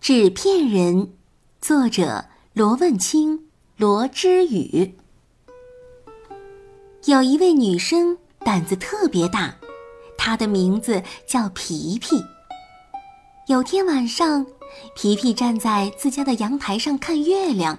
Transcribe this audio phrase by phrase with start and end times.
[0.00, 1.12] 纸片人，
[1.60, 4.96] 作者罗问清、罗之宇。
[7.04, 9.56] 有一位女生胆子特别大，
[10.18, 12.16] 她的名字叫皮皮。
[13.46, 14.44] 有天晚上，
[14.94, 17.78] 皮皮站在自家的阳台上看月亮，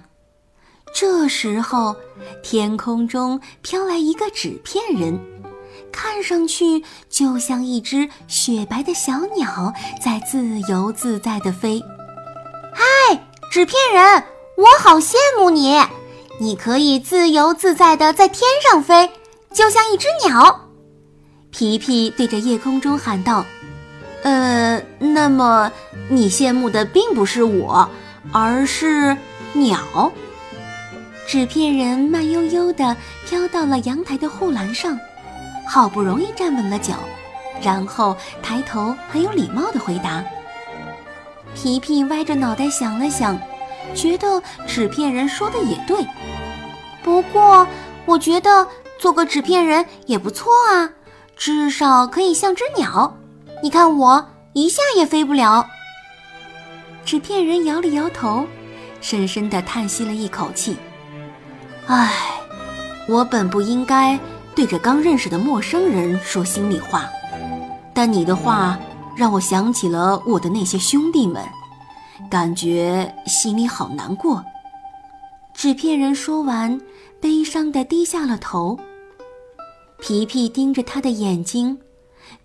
[0.94, 1.94] 这时候
[2.42, 5.18] 天空中飘来一个纸片人，
[5.94, 11.80] 看上去就像一只雪白的小鸟在自由自在地飞。
[12.72, 12.82] 嗨
[13.48, 14.24] 纸片人，
[14.56, 15.80] 我好羡慕你！
[16.40, 19.08] 你可以自由自在的在天上飞，
[19.52, 20.68] 就像一只鸟。
[21.52, 23.46] 皮皮对着夜空中喊道
[24.24, 25.70] ：“呃，那么
[26.10, 27.88] 你羡慕的并不是我，
[28.32, 29.16] 而是
[29.52, 30.12] 鸟。”
[31.28, 34.98] 纸片人慢悠悠地飘到了阳台的护栏上，
[35.66, 36.94] 好不容易站稳了脚，
[37.62, 40.22] 然后抬头很有礼貌地回答。
[41.54, 43.38] 皮皮歪着脑袋想了想，
[43.94, 46.06] 觉得纸片人说的也对。
[47.02, 47.66] 不过，
[48.06, 48.66] 我觉得
[48.98, 50.90] 做个纸片人也不错啊，
[51.36, 53.16] 至少可以像只鸟。
[53.62, 55.66] 你看我一下也飞不了。
[57.04, 58.46] 纸片人摇了摇头，
[59.00, 60.76] 深深地叹息了一口气
[61.86, 62.10] ：“唉，
[63.06, 64.18] 我本不应该
[64.54, 67.08] 对着刚认识的陌生人说心里话，
[67.92, 68.78] 但你的话……”
[69.16, 71.40] 让我想起了我的那些兄弟们，
[72.28, 74.44] 感觉心里好难过。
[75.54, 76.80] 纸片人说完，
[77.20, 78.76] 悲伤地低下了头。
[80.00, 81.78] 皮皮盯着他的眼睛，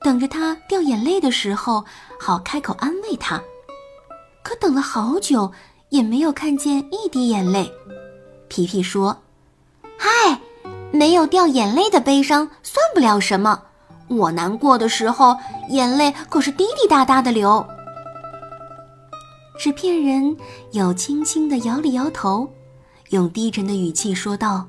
[0.04, 1.84] 等着他掉眼泪的时候，
[2.20, 3.42] 好开口安慰他。
[4.44, 5.52] 可等了好久，
[5.90, 7.68] 也没有看见一滴眼泪。
[8.48, 9.18] 皮皮说
[9.98, 10.40] ：“嗨，
[10.92, 13.64] 没有掉眼泪的悲伤算不了什么。”
[14.09, 15.38] 我难过的时候，
[15.70, 17.66] 眼泪可是滴滴答答的流。
[19.59, 20.36] 纸片人
[20.72, 22.50] 又轻轻地摇了摇头，
[23.09, 24.66] 用低沉的语气说道：“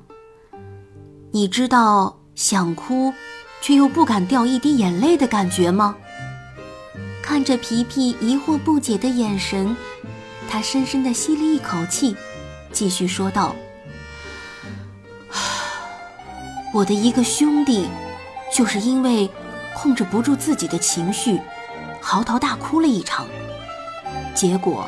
[1.31, 3.11] 你知道想哭，
[3.61, 5.95] 却又不敢掉一滴眼泪的感觉吗？”
[7.23, 9.75] 看着皮皮疑惑不解的眼神，
[10.49, 12.15] 他深深地吸了一口气，
[12.71, 13.55] 继续说道
[16.71, 17.89] ：“我的一个兄弟。”
[18.53, 19.31] 就是因为
[19.73, 21.39] 控制不住自己的情绪，
[22.01, 23.25] 嚎啕大哭了一场，
[24.35, 24.85] 结果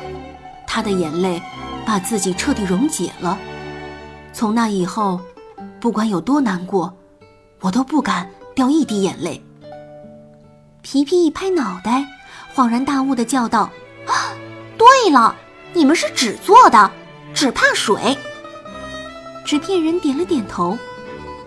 [0.66, 1.40] 他的眼泪
[1.86, 3.38] 把自己彻底溶解了。
[4.34, 5.18] 从那以后，
[5.80, 6.94] 不管有多难过，
[7.60, 9.42] 我都不敢掉一滴眼泪。
[10.82, 12.04] 皮皮一拍脑袋，
[12.54, 13.70] 恍然大悟的叫道
[14.06, 14.34] ：“啊，
[14.76, 15.34] 对了，
[15.72, 16.90] 你们是纸做的，
[17.32, 18.18] 只怕水。”
[19.42, 20.76] 纸片人点了点头，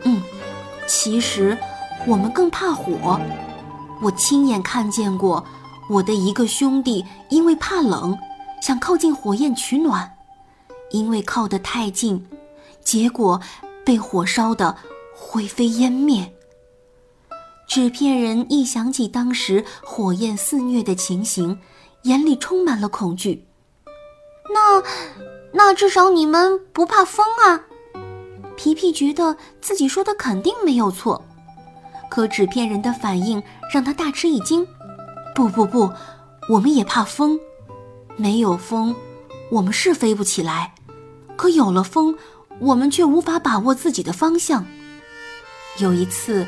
[0.07, 0.21] 嗯，
[0.87, 1.57] 其实。
[2.05, 3.19] 我们更怕火，
[4.01, 5.43] 我亲眼看见过
[5.89, 8.17] 我的一个兄弟因为怕冷，
[8.61, 10.15] 想靠近火焰取暖，
[10.91, 12.25] 因为靠得太近，
[12.81, 13.41] 结果
[13.83, 14.77] 被火烧得
[15.13, 16.31] 灰飞烟灭。
[17.67, 21.59] 纸片人一想起当时火焰肆虐的情形，
[22.03, 23.45] 眼里充满了恐惧。
[24.53, 24.83] 那，
[25.51, 27.65] 那至少你们不怕风啊？
[28.57, 31.23] 皮皮觉得自己说的肯定没有错。
[32.09, 33.41] 可纸片人的反应
[33.71, 34.67] 让他大吃一惊。
[35.35, 35.93] 不不不，
[36.49, 37.39] 我们也怕风。
[38.15, 38.95] 没有风，
[39.51, 40.71] 我们是飞不起来；
[41.35, 42.17] 可有了风，
[42.59, 44.65] 我们却无法把握自己的方向。
[45.77, 46.47] 有一次，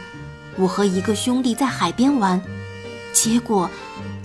[0.57, 2.41] 我和一个兄弟在海边玩，
[3.13, 3.69] 结果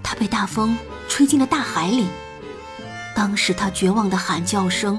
[0.03, 2.07] 他被大风吹进了大海里。
[3.15, 4.99] 当时他绝望的喊叫声，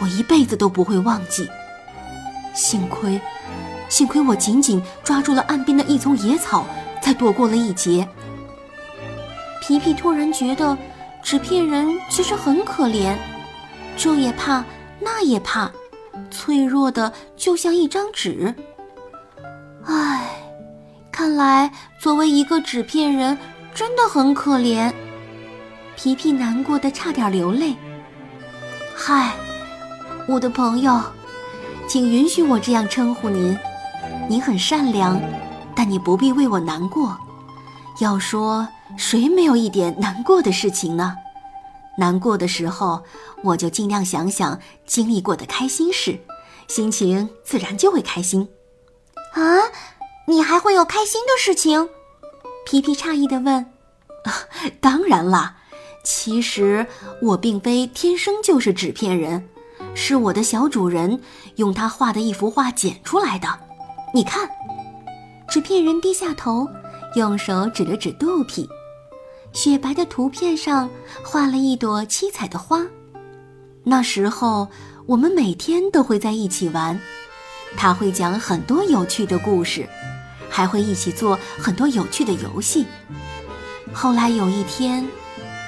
[0.00, 1.48] 我一辈子都不会忘记。
[2.58, 3.20] 幸亏。
[3.88, 6.66] 幸亏我紧紧抓住了岸边的一丛野草，
[7.00, 8.06] 才躲过了一劫。
[9.62, 10.76] 皮皮突然觉得，
[11.22, 13.14] 纸片人其实很可怜，
[13.96, 14.64] 这也怕，
[14.98, 15.70] 那也怕，
[16.32, 18.52] 脆弱的就像一张纸。
[19.86, 20.28] 唉，
[21.12, 21.70] 看来
[22.00, 23.38] 作为一个纸片人，
[23.72, 24.92] 真的很可怜。
[25.96, 27.76] 皮皮难过的差点流泪。
[28.94, 29.32] 嗨，
[30.26, 31.00] 我的朋友，
[31.88, 33.58] 请允许我这样称呼您。
[34.28, 35.18] 您很善良，
[35.74, 37.16] 但你不必为我难过。
[37.98, 38.68] 要说
[38.98, 41.16] 谁没有一点难过的事情呢？
[41.96, 43.02] 难过的时候，
[43.42, 46.20] 我就尽量想想经历过的开心事，
[46.68, 48.50] 心情自然就会开心。
[49.32, 49.40] 啊，
[50.26, 51.88] 你还会有开心的事情？
[52.66, 53.64] 皮皮诧异地问。
[54.78, 55.56] 当然啦，
[56.04, 56.86] 其实
[57.22, 59.48] 我并非天生就是纸片人，
[59.94, 61.20] 是我的小主人
[61.56, 63.48] 用他画的一幅画剪出来的。
[64.14, 64.48] 你看，
[65.48, 66.66] 纸片人低下头，
[67.14, 68.68] 用手指了指肚皮，
[69.52, 70.88] 雪白的图片上
[71.24, 72.86] 画了一朵七彩的花。
[73.84, 74.68] 那时候，
[75.06, 76.98] 我们每天都会在一起玩，
[77.76, 79.88] 他会讲很多有趣的故事，
[80.48, 82.86] 还会一起做很多有趣的游戏。
[83.92, 85.06] 后来有一天，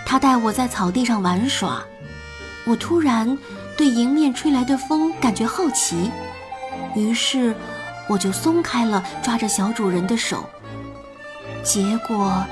[0.07, 1.83] 他带我在草地上玩耍，
[2.67, 3.37] 我突然
[3.81, 6.11] 对迎面吹来的风感觉好奇，
[6.95, 7.57] 于是
[8.11, 10.45] 我就松开了抓着小主人的手。
[11.63, 12.45] 结果，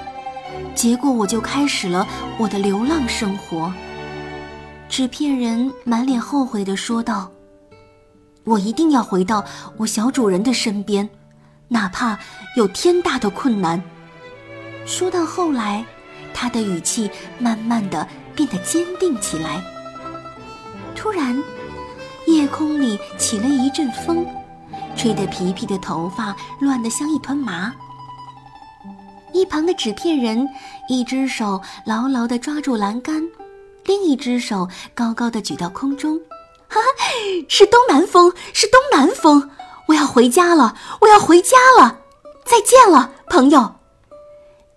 [0.74, 2.08] 结果我就开始了
[2.38, 3.70] 我的流浪生活。
[4.88, 7.30] 纸片人满脸后悔地说道
[8.44, 9.44] ：“我一定要回到
[9.76, 11.06] 我小主人的身边，
[11.68, 12.18] 哪怕
[12.56, 13.82] 有天大的困难。”
[14.86, 15.84] 说到后来，
[16.32, 19.62] 他的语气慢慢的变得坚定起来。
[20.98, 21.40] 突然，
[22.26, 24.26] 夜空里起了一阵风，
[24.96, 27.72] 吹得皮皮的头发乱得像一团麻。
[29.32, 30.48] 一旁的纸片人，
[30.88, 33.22] 一只手牢牢地抓住栏杆，
[33.84, 36.18] 另一只手高高的举到空中。
[36.66, 37.04] 哈哈，
[37.48, 39.48] 是东南风，是东南风！
[39.86, 42.00] 我要回家了，我要回家了！
[42.44, 43.72] 再见了，朋友。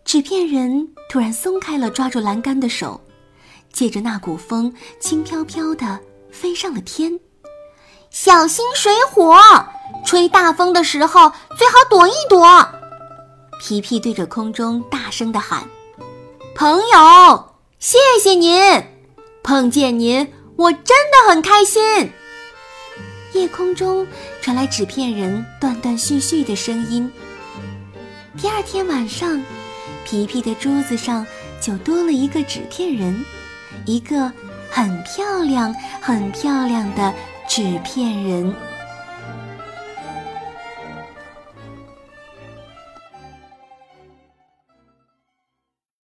[0.05, 3.01] 纸片人突然松开了抓住栏杆的手，
[3.73, 5.99] 借着那股风，轻飘飘的
[6.31, 7.19] 飞上了天。
[8.09, 9.35] 小心水火，
[10.05, 12.45] 吹大风的时候最好躲一躲。
[13.61, 15.63] 皮皮对着空中大声地喊
[16.55, 18.83] ：“朋友，谢谢您！
[19.43, 22.11] 碰见您，我真的很开心。”
[23.33, 24.05] 夜空中
[24.41, 27.09] 传来纸片人断断续续的声音。
[28.37, 29.41] 第二天晚上，
[30.03, 31.25] 皮皮的桌子上
[31.61, 33.23] 就多了一个纸片人，
[33.85, 34.29] 一个
[34.71, 37.13] 很漂亮、很漂亮的
[37.47, 38.70] 纸片人。